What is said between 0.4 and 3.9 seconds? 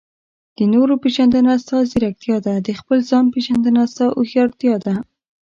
د نورو پېژندنه؛ ستا ځیرکتیا ده. د خپل ځان پېژندنه؛